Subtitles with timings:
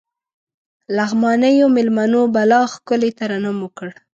[0.97, 3.89] لغمانيو مېلمنو بلا ښکلی ترنم وکړ.